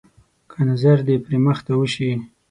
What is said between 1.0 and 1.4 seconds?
د پري